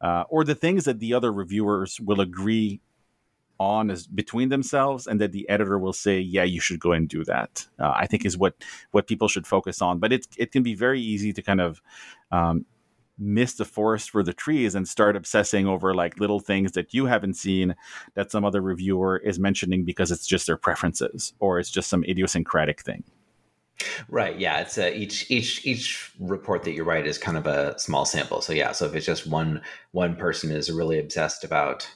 [0.00, 2.80] uh, or the things that the other reviewers will agree
[3.58, 7.08] on as between themselves and that the editor will say yeah you should go and
[7.08, 8.54] do that uh, i think is what
[8.90, 11.80] what people should focus on but it, it can be very easy to kind of
[12.32, 12.64] um,
[13.18, 17.06] miss the forest for the trees and start obsessing over like little things that you
[17.06, 17.74] haven't seen
[18.14, 22.04] that some other reviewer is mentioning because it's just their preferences or it's just some
[22.04, 23.04] idiosyncratic thing
[24.08, 24.38] Right.
[24.38, 24.60] Yeah.
[24.60, 28.40] It's a, each each each report that you write is kind of a small sample.
[28.40, 28.72] So yeah.
[28.72, 31.88] So if it's just one one person is really obsessed about,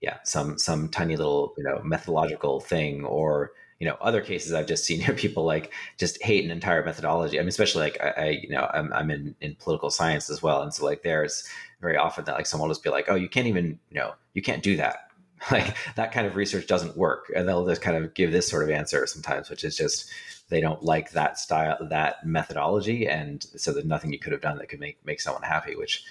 [0.00, 4.66] yeah, some some tiny little you know methodological thing, or you know other cases I've
[4.66, 7.38] just seen people like just hate an entire methodology.
[7.38, 10.42] I mean, especially like I, I you know I'm I'm in in political science as
[10.42, 11.48] well, and so like there's
[11.80, 14.14] very often that like someone will just be like, oh, you can't even you know
[14.34, 15.06] you can't do that.
[15.50, 18.62] Like that kind of research doesn't work, and they'll just kind of give this sort
[18.62, 20.10] of answer sometimes, which is just
[20.50, 24.58] they don't like that style, that methodology, and so there's nothing you could have done
[24.58, 25.76] that could make make someone happy.
[25.76, 26.04] Which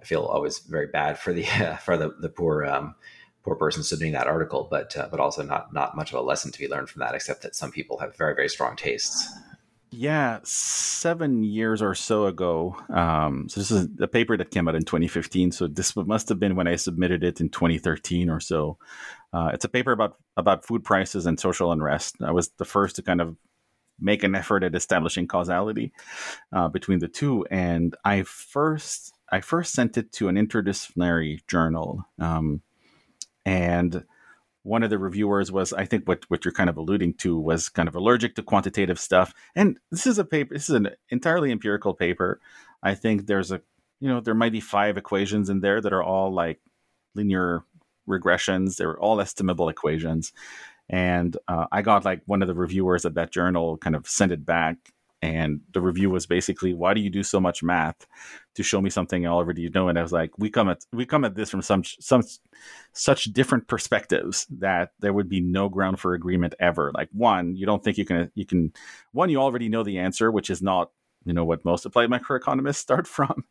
[0.00, 2.96] I feel always very bad for the uh, for the the poor um,
[3.44, 6.50] poor person submitting that article, but uh, but also not not much of a lesson
[6.52, 9.28] to be learned from that, except that some people have very very strong tastes.
[9.96, 12.76] Yeah, seven years or so ago.
[12.92, 15.52] Um, so this is a paper that came out in 2015.
[15.52, 18.76] So this must have been when I submitted it in 2013 or so.
[19.32, 22.16] Uh, it's a paper about about food prices and social unrest.
[22.20, 23.36] I was the first to kind of
[24.00, 25.92] make an effort at establishing causality
[26.52, 27.46] uh, between the two.
[27.50, 32.62] And I first I first sent it to an interdisciplinary journal, um,
[33.44, 34.04] and
[34.62, 37.68] one of the reviewers was I think what what you're kind of alluding to was
[37.68, 39.34] kind of allergic to quantitative stuff.
[39.54, 40.54] And this is a paper.
[40.54, 42.40] This is an entirely empirical paper.
[42.82, 43.60] I think there's a
[44.00, 46.60] you know there might be five equations in there that are all like
[47.14, 47.64] linear
[48.08, 48.76] regressions.
[48.76, 50.32] They're all estimable equations
[50.88, 54.32] and uh, I got like one of the reviewers at that journal kind of sent
[54.32, 54.76] it back.
[55.22, 58.06] And the review was basically, "Why do you do so much math
[58.54, 61.06] to show me something I already know?" And I was like, "We come at we
[61.06, 62.22] come at this from some some
[62.92, 66.92] such different perspectives that there would be no ground for agreement ever.
[66.94, 68.72] Like one, you don't think you can you can
[69.12, 70.90] one you already know the answer, which is not
[71.24, 73.44] you know what most applied microeconomists start from,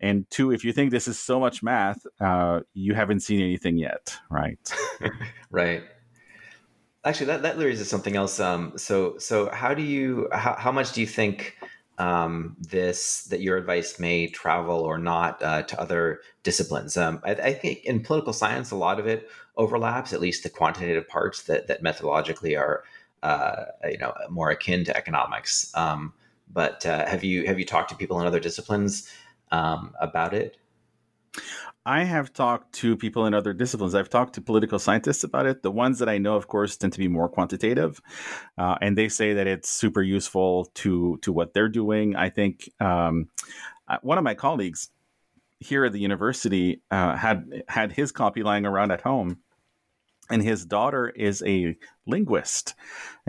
[0.00, 3.78] and two, if you think this is so much math, uh, you haven't seen anything
[3.78, 4.58] yet, right?
[5.50, 5.82] right.
[7.04, 8.38] Actually, that, that raises something else.
[8.40, 11.56] Um, so, so how do you, how, how much do you think
[11.98, 16.96] um, this, that your advice may travel or not uh, to other disciplines?
[16.96, 20.50] Um, I, I, think in political science, a lot of it overlaps, at least the
[20.50, 22.84] quantitative parts that, that methodologically are,
[23.22, 25.70] uh, you know, more akin to economics.
[25.74, 26.12] Um,
[26.52, 29.10] but uh, have you, have you talked to people in other disciplines
[29.50, 30.58] um, about it?
[31.86, 33.94] I have talked to people in other disciplines.
[33.94, 35.62] I've talked to political scientists about it.
[35.62, 38.00] The ones that I know, of course, tend to be more quantitative,
[38.58, 42.16] uh, and they say that it's super useful to to what they're doing.
[42.16, 43.28] I think um,
[43.86, 44.90] uh, one of my colleagues
[45.60, 49.38] here at the university uh, had had his copy lying around at home,
[50.28, 52.74] and his daughter is a linguist,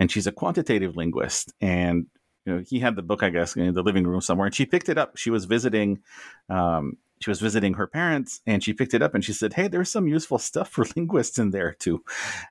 [0.00, 2.06] and she's a quantitative linguist, and
[2.44, 4.66] you know, he had the book, I guess, in the living room somewhere, and she
[4.66, 5.16] picked it up.
[5.16, 6.00] She was visiting
[6.48, 9.68] um, she was visiting her parents and she picked it up and she said, Hey,
[9.68, 12.02] there's some useful stuff for linguists in there too.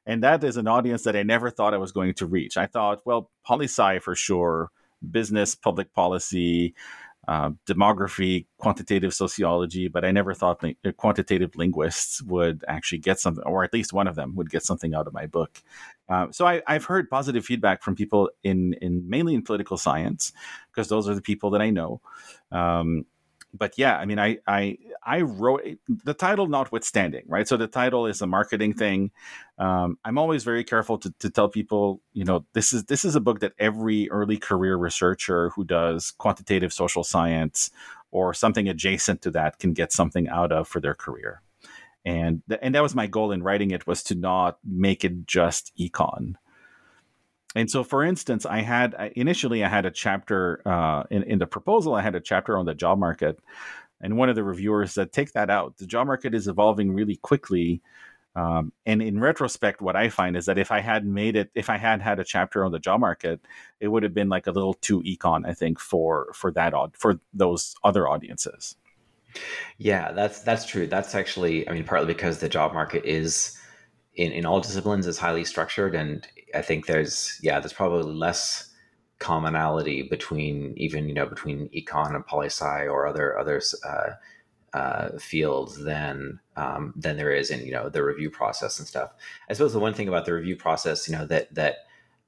[0.05, 2.57] And that is an audience that I never thought I was going to reach.
[2.57, 4.71] I thought, well, poli sci for sure,
[5.11, 6.73] business, public policy,
[7.27, 13.19] uh, demography, quantitative sociology, but I never thought the uh, quantitative linguists would actually get
[13.19, 15.61] something, or at least one of them would get something out of my book.
[16.07, 20.31] Uh, so I, have heard positive feedback from people in, in mainly in political science,
[20.71, 21.99] because those are the people that I know.
[22.51, 23.05] Um,
[23.53, 27.47] but yeah, I mean, I I I wrote the title notwithstanding, right?
[27.47, 29.11] So the title is a marketing thing.
[29.57, 33.15] Um, I'm always very careful to, to tell people, you know, this is this is
[33.15, 37.71] a book that every early career researcher who does quantitative social science
[38.11, 41.41] or something adjacent to that can get something out of for their career.
[42.05, 45.25] And th- and that was my goal in writing it was to not make it
[45.27, 46.35] just econ.
[47.55, 51.47] And so, for instance, I had initially I had a chapter uh, in in the
[51.47, 51.95] proposal.
[51.95, 53.39] I had a chapter on the job market,
[54.01, 55.77] and one of the reviewers said, "Take that out.
[55.77, 57.81] The job market is evolving really quickly."
[58.35, 61.71] Um, and in retrospect, what I find is that if I had made it, if
[61.71, 63.41] I had had a chapter on the job market,
[63.79, 67.19] it would have been like a little too econ, I think, for for that for
[67.33, 68.75] those other audiences.
[69.77, 70.87] Yeah, that's that's true.
[70.87, 73.57] That's actually, I mean, partly because the job market is
[74.15, 78.73] in, in all disciplines is highly structured and I think there's yeah, there's probably less
[79.19, 84.11] commonality between even you know between econ and poli sci or other others uh,
[84.73, 89.11] uh, fields than um, than there is in you know the review process and stuff.
[89.49, 91.75] I suppose the one thing about the review process, you know, that that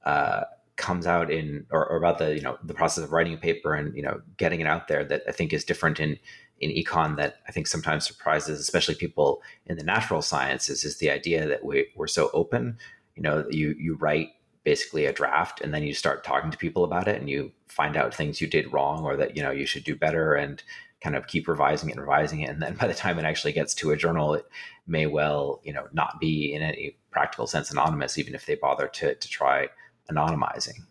[0.04, 0.44] uh,
[0.76, 3.74] comes out in or, or, about the you know the process of writing a paper
[3.74, 6.18] and you know getting it out there that I think is different in
[6.60, 11.10] in econ that I think sometimes surprises, especially people in the natural sciences, is the
[11.10, 12.78] idea that we, we're so open.
[13.20, 14.30] You know, you you write
[14.64, 17.96] basically a draft and then you start talking to people about it and you find
[17.96, 20.62] out things you did wrong or that you know you should do better and
[21.02, 22.48] kind of keep revising it and revising it.
[22.48, 24.46] And then by the time it actually gets to a journal it
[24.86, 28.88] may well you know not be in any practical sense anonymous even if they bother
[28.88, 29.68] to, to try
[30.10, 30.84] anonymizing.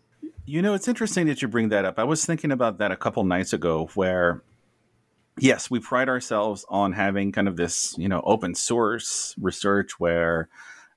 [0.44, 1.98] You know it's interesting that you bring that up.
[1.98, 4.42] I was thinking about that a couple nights ago where
[5.36, 10.48] yes we pride ourselves on having kind of this you know open source research where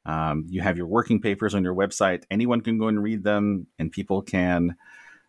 [0.06, 2.24] um, you have your working papers on your website.
[2.30, 4.76] Anyone can go and read them, and people can,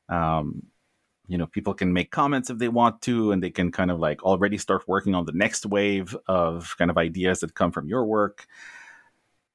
[0.08, 0.64] um,
[1.26, 4.00] you know, people can make comments if they want to, and they can kind of
[4.00, 7.88] like already start working on the next wave of kind of ideas that come from
[7.88, 8.46] your work.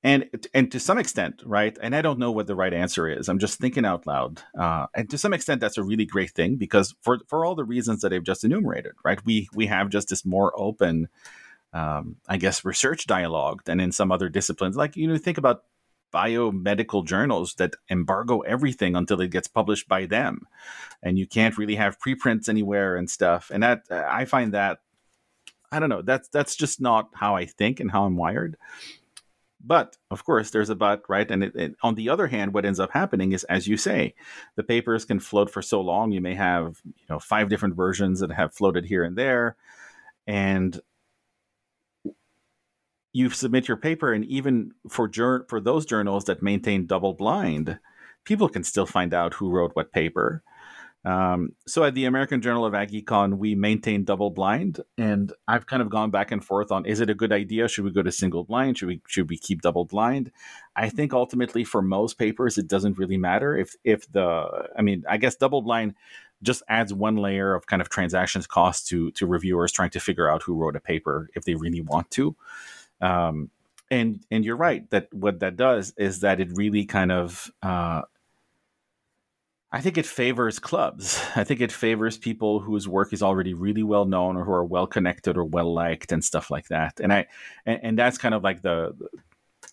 [0.01, 1.78] And and to some extent, right?
[1.82, 3.28] And I don't know what the right answer is.
[3.28, 4.41] I'm just thinking out loud.
[4.57, 7.65] Uh, and to some extent, that's a really great thing because for for all the
[7.65, 9.20] reasons that I've just enumerated, right?
[9.26, 11.09] We we have just this more open
[11.74, 14.76] um, I guess, research dialogue than in some other disciplines.
[14.76, 15.63] Like, you know, think about
[16.11, 20.47] biomedical journals that embargo everything until it gets published by them.
[21.03, 23.51] And you can't really have preprints anywhere and stuff.
[23.53, 24.80] And that, I find that,
[25.72, 28.57] I don't know, that's, that's just not how I think and how I'm wired.
[29.63, 31.30] But of course, there's a but, right?
[31.30, 34.15] And it, it, on the other hand, what ends up happening is, as you say,
[34.55, 36.11] the papers can float for so long.
[36.11, 39.57] You may have, you know, five different versions that have floated here and there,
[40.26, 40.80] and
[43.20, 47.78] you submit your paper, and even for jur- for those journals that maintain double blind,
[48.24, 50.41] people can still find out who wrote what paper.
[51.05, 55.65] Um, so at the American Journal of Ag Econ, we maintain double blind, and I've
[55.65, 57.67] kind of gone back and forth on: is it a good idea?
[57.67, 58.78] Should we go to single blind?
[58.78, 60.32] Should we should we keep double blind?
[60.76, 65.03] I think ultimately for most papers, it doesn't really matter if if the I mean
[65.09, 65.95] I guess double blind
[66.41, 70.30] just adds one layer of kind of transactions cost to to reviewers trying to figure
[70.30, 72.36] out who wrote a paper if they really want to.
[73.02, 73.50] Um,
[73.91, 78.02] and and you're right that what that does is that it really kind of uh,
[79.72, 81.22] I think it favors clubs.
[81.36, 84.66] I think it favors people whose work is already really well known or who are
[84.66, 87.00] well connected or well liked and stuff like that.
[87.00, 87.28] And I
[87.66, 88.95] and, and that's kind of like the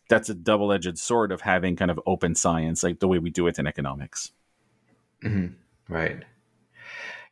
[0.09, 3.31] that's a double edged sword of having kind of open science, like the way we
[3.31, 4.33] do it in economics.
[5.25, 5.93] Mm-hmm.
[5.93, 6.23] Right.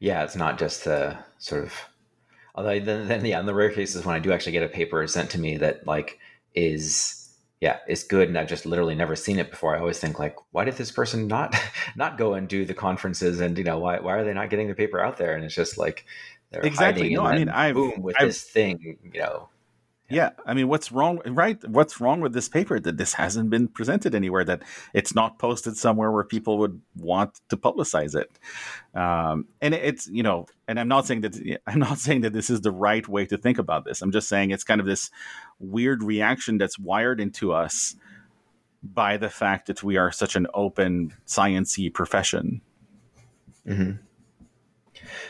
[0.00, 1.74] Yeah, it's not just the sort of
[2.54, 5.06] Although then, then yeah, in the rare cases when I do actually get a paper
[5.06, 6.18] sent to me that like
[6.54, 7.20] is
[7.60, 10.36] yeah is good and I've just literally never seen it before, I always think like,
[10.52, 11.56] why did this person not
[11.96, 14.68] not go and do the conferences and you know why why are they not getting
[14.68, 15.34] the paper out there?
[15.34, 16.04] And it's just like
[16.50, 17.02] they're exactly.
[17.02, 17.16] hiding.
[17.16, 19.48] No, I mean, I've boom with I've, this thing, you know,
[20.10, 20.30] yeah.
[20.44, 21.20] I mean, what's wrong?
[21.26, 21.58] Right?
[21.66, 24.44] What's wrong with this paper that this hasn't been presented anywhere?
[24.44, 28.38] That it's not posted somewhere where people would want to publicize it.
[28.94, 32.50] Um, and it's you know, and I'm not saying that I'm not saying that this
[32.50, 34.02] is the right way to think about this.
[34.02, 35.10] I'm just saying it's kind of this
[35.58, 37.96] weird reaction that's wired into us
[38.82, 42.60] by the fact that we are such an open sciency profession.
[43.66, 43.92] Mm-hmm.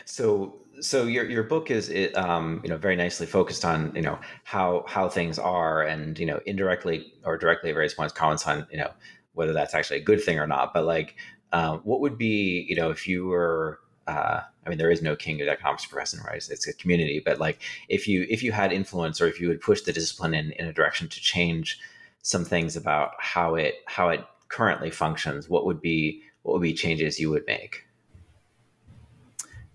[0.03, 0.55] So
[0.85, 4.83] so your your book is um, you know very nicely focused on you know how
[4.87, 8.77] how things are and you know indirectly or directly at various points comments on you
[8.77, 8.91] know
[9.33, 10.73] whether that's actually a good thing or not.
[10.73, 11.15] But like,
[11.51, 15.15] um, what would be you know if you were uh, I mean, there is no
[15.15, 16.35] king of economics profession, right?
[16.35, 17.21] It's, a community.
[17.23, 20.33] But like, if you if you had influence, or if you would push the discipline
[20.33, 21.79] in, in a direction to change
[22.21, 26.73] some things about how it how it currently functions, what would be what would be
[26.73, 27.85] changes you would make?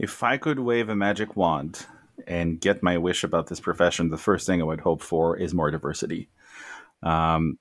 [0.00, 1.84] If I could wave a magic wand
[2.26, 5.52] and get my wish about this profession, the first thing I would hope for is
[5.52, 6.30] more diversity.
[7.02, 7.58] Um,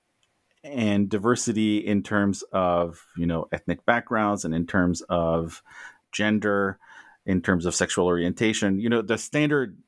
[0.64, 5.62] and diversity in terms of you know ethnic backgrounds and in terms of
[6.12, 6.78] gender
[7.24, 9.78] in terms of sexual orientation you know the standard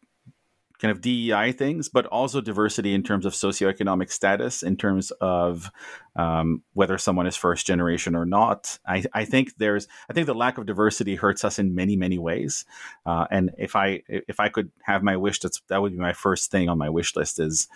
[0.83, 5.71] kind of DEI things, but also diversity in terms of socioeconomic status, in terms of
[6.17, 8.81] um, whether someone is first generation or not.
[8.85, 12.19] I, I, think there's, I think the lack of diversity hurts us in many, many
[12.19, 12.65] ways.
[13.07, 16.15] Uh, and if I, if I could have my wish, that's that would be my
[16.15, 17.69] first thing on my wish list is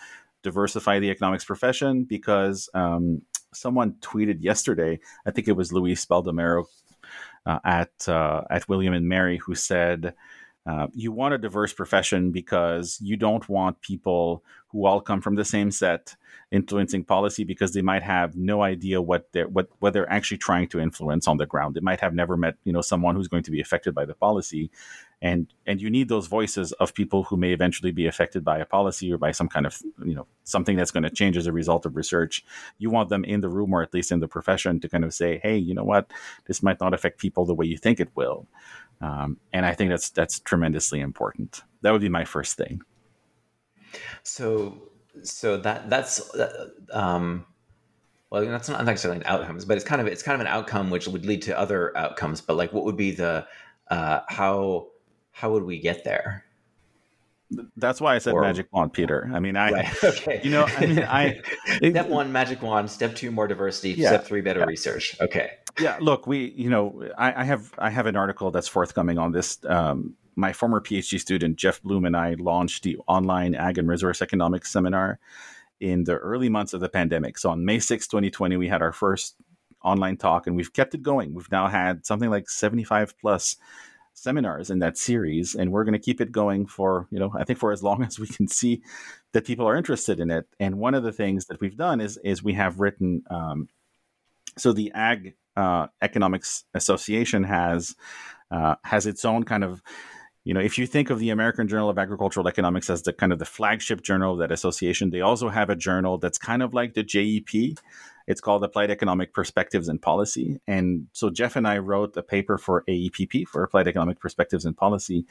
[0.43, 3.21] diversify the economics profession because um,
[3.53, 6.65] someone tweeted yesterday, I think it was Luis Baldomero
[7.45, 10.13] uh, at uh, at William and Mary, who said
[10.67, 15.35] uh, you want a diverse profession because you don't want people who all come from
[15.35, 16.15] the same set
[16.51, 20.67] influencing policy because they might have no idea what they're what what they're actually trying
[20.67, 21.75] to influence on the ground.
[21.75, 24.13] They might have never met you know someone who's going to be affected by the
[24.13, 24.69] policy,
[25.21, 28.65] and and you need those voices of people who may eventually be affected by a
[28.65, 31.53] policy or by some kind of you know something that's going to change as a
[31.53, 32.43] result of research.
[32.77, 35.13] You want them in the room or at least in the profession to kind of
[35.13, 36.11] say, hey, you know what,
[36.45, 38.47] this might not affect people the way you think it will.
[39.01, 41.61] Um, and I think that's that's tremendously important.
[41.81, 42.81] That would be my first thing.
[44.23, 44.89] So,
[45.23, 46.31] so that that's
[46.91, 47.45] um,
[48.29, 50.89] well, that's not necessarily an outcomes, but it's kind of it's kind of an outcome
[50.89, 52.41] which would lead to other outcomes.
[52.41, 53.47] But like, what would be the
[53.89, 54.87] uh, how
[55.31, 56.43] how would we get there?
[57.77, 59.29] That's why I said or, magic wand, Peter.
[59.33, 59.95] I mean, I, right.
[60.03, 60.41] okay.
[60.43, 61.41] you know, I mean, I,
[61.77, 62.91] step one, magic wand.
[62.91, 63.91] Step two, more diversity.
[63.91, 64.65] Yeah, step three, better yeah.
[64.65, 65.15] research.
[65.21, 65.51] Okay.
[65.79, 65.97] Yeah.
[65.99, 69.59] Look, we, you know, I, I, have, I have an article that's forthcoming on this.
[69.65, 74.21] Um, my former PhD student, Jeff Bloem, and I launched the online ag and resource
[74.21, 75.19] economics seminar
[75.79, 77.37] in the early months of the pandemic.
[77.37, 79.35] So on May 6, 2020, we had our first
[79.83, 81.33] online talk and we've kept it going.
[81.33, 83.57] We've now had something like 75 plus
[84.13, 87.43] seminars in that series and we're going to keep it going for you know i
[87.43, 88.81] think for as long as we can see
[89.31, 92.17] that people are interested in it and one of the things that we've done is
[92.23, 93.69] is we have written um,
[94.57, 97.95] so the ag uh, economics association has
[98.51, 99.81] uh, has its own kind of
[100.43, 103.33] you know if you think of the american journal of agricultural economics as the kind
[103.33, 106.73] of the flagship journal of that association they also have a journal that's kind of
[106.73, 107.53] like the jep
[108.27, 110.59] it's called Applied Economic Perspectives and Policy.
[110.67, 114.75] And so Jeff and I wrote a paper for AEPP, for Applied Economic Perspectives and
[114.75, 115.25] Policy,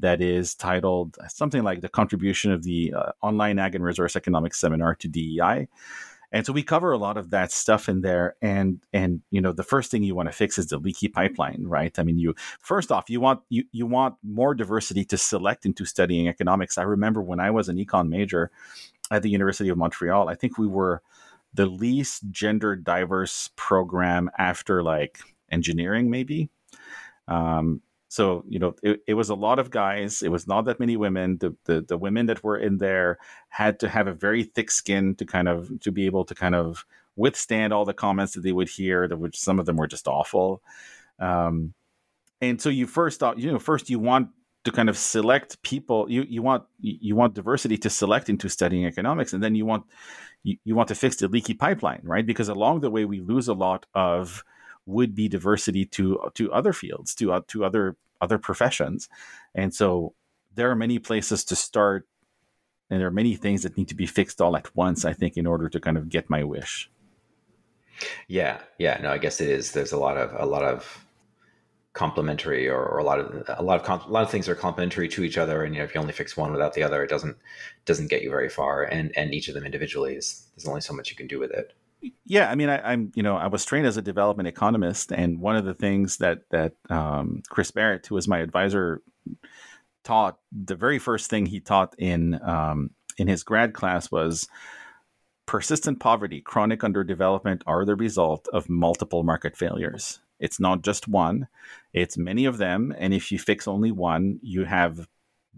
[0.00, 4.58] that is titled something like The Contribution of the uh, Online Ag and Resource Economics
[4.60, 5.68] Seminar to DEI.
[6.32, 8.36] And so we cover a lot of that stuff in there.
[8.40, 11.64] And and you know, the first thing you want to fix is the leaky pipeline,
[11.64, 11.96] right?
[11.98, 15.84] I mean, you first off, you want you you want more diversity to select into
[15.84, 16.78] studying economics.
[16.78, 18.50] I remember when I was an econ major
[19.10, 21.02] at the University of Montreal, I think we were
[21.52, 25.18] the least gender diverse program after like
[25.50, 26.48] engineering, maybe.
[27.26, 30.20] Um, so you know, it, it was a lot of guys.
[30.20, 31.38] It was not that many women.
[31.38, 33.18] The, the the women that were in there
[33.50, 36.56] had to have a very thick skin to kind of to be able to kind
[36.56, 36.84] of
[37.14, 39.06] withstand all the comments that they would hear.
[39.06, 40.60] That which some of them were just awful.
[41.20, 41.72] Um,
[42.40, 44.30] and so you first thought, you know, first you want
[44.64, 48.84] to kind of select people you you want you want diversity to select into studying
[48.86, 49.86] economics and then you want
[50.42, 53.48] you, you want to fix the leaky pipeline right because along the way we lose
[53.48, 54.44] a lot of
[54.90, 59.08] would be diversity to to other fields to uh, to other other professions.
[59.54, 60.14] And so
[60.54, 62.06] there are many places to start
[62.90, 65.36] and there are many things that need to be fixed all at once i think
[65.36, 66.90] in order to kind of get my wish.
[68.28, 69.72] Yeah yeah no i guess it is.
[69.72, 71.04] There's a lot of a lot of
[71.92, 75.08] complementary or, or, a lot of a lot of a lot of things are complementary
[75.08, 77.10] to each other and you know if you only fix one without the other it
[77.10, 77.36] doesn't
[77.84, 80.94] doesn't get you very far and and each of them individually is there's only so
[80.94, 81.72] much you can do with it
[82.24, 85.40] yeah i mean I, am you know i was trained as a development economist and
[85.40, 89.02] one of the things that that um, chris barrett who was my advisor
[90.04, 94.48] taught the very first thing he taught in um, in his grad class was
[95.46, 101.46] persistent poverty chronic underdevelopment are the result of multiple market failures it's not just one,
[101.92, 102.94] it's many of them.
[102.98, 105.06] And if you fix only one, you have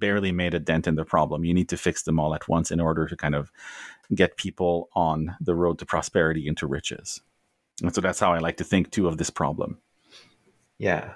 [0.03, 1.45] barely made a dent in the problem.
[1.45, 3.53] You need to fix them all at once in order to kind of
[4.13, 7.21] get people on the road to prosperity and to riches.
[7.81, 9.79] And so that's how I like to think too of this problem.
[10.77, 11.15] Yeah.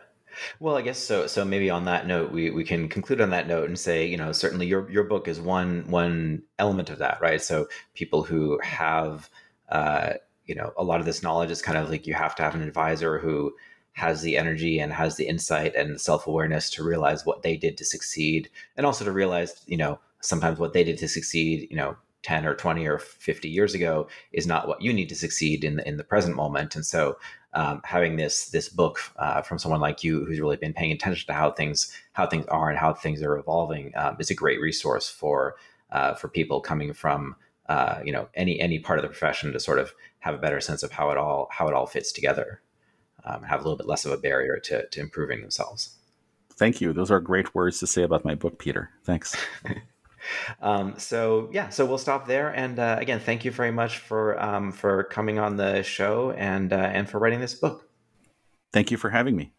[0.61, 1.27] Well, I guess so.
[1.27, 4.17] So maybe on that note, we, we can conclude on that note and say, you
[4.17, 7.43] know, certainly your your book is one one element of that, right?
[7.43, 9.29] So people who have
[9.69, 10.13] uh,
[10.45, 12.55] you know a lot of this knowledge is kind of like you have to have
[12.55, 13.55] an advisor who
[13.97, 17.85] has the energy and has the insight and self-awareness to realize what they did to
[17.85, 21.97] succeed and also to realize you know sometimes what they did to succeed you know
[22.23, 25.77] 10 or 20 or 50 years ago is not what you need to succeed in
[25.77, 26.75] the, in the present moment.
[26.75, 27.17] And so
[27.53, 31.29] um, having this this book uh, from someone like you who's really been paying attention
[31.29, 34.61] to how things how things are and how things are evolving um, is a great
[34.61, 35.55] resource for
[35.93, 37.37] uh, for people coming from
[37.69, 40.61] uh, you know any any part of the profession to sort of have a better
[40.61, 42.61] sense of how it all how it all fits together,
[43.27, 45.97] um, have a little bit less of a barrier to to improving themselves.
[46.55, 46.93] Thank you.
[46.93, 48.91] Those are great words to say about my book, Peter.
[49.05, 49.37] Thanks.
[50.63, 52.49] um, so yeah, so we'll stop there.
[52.49, 56.73] And uh, again, thank you very much for um, for coming on the show and
[56.73, 57.89] uh, and for writing this book.
[58.73, 59.53] Thank you for having me.